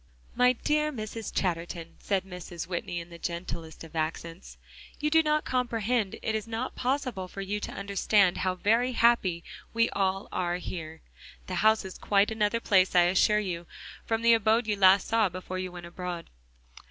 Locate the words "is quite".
11.85-12.31